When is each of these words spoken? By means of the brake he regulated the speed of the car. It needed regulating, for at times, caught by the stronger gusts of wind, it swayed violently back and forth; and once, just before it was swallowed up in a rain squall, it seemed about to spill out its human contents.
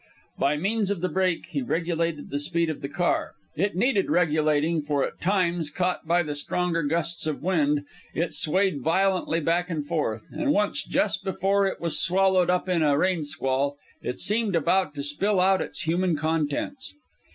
By 0.39 0.57
means 0.57 0.89
of 0.89 1.01
the 1.01 1.09
brake 1.09 1.45
he 1.49 1.61
regulated 1.61 2.31
the 2.31 2.39
speed 2.39 2.71
of 2.71 2.81
the 2.81 2.89
car. 2.89 3.33
It 3.55 3.75
needed 3.75 4.09
regulating, 4.09 4.81
for 4.81 5.05
at 5.05 5.21
times, 5.21 5.69
caught 5.69 6.07
by 6.07 6.23
the 6.23 6.33
stronger 6.33 6.81
gusts 6.81 7.27
of 7.27 7.43
wind, 7.43 7.85
it 8.15 8.33
swayed 8.33 8.81
violently 8.81 9.39
back 9.41 9.69
and 9.69 9.85
forth; 9.85 10.31
and 10.31 10.49
once, 10.51 10.83
just 10.83 11.23
before 11.23 11.67
it 11.67 11.79
was 11.79 11.99
swallowed 12.01 12.49
up 12.49 12.67
in 12.67 12.81
a 12.81 12.97
rain 12.97 13.23
squall, 13.25 13.77
it 14.01 14.19
seemed 14.19 14.55
about 14.55 14.95
to 14.95 15.03
spill 15.03 15.39
out 15.39 15.61
its 15.61 15.81
human 15.81 16.15
contents. 16.15 16.95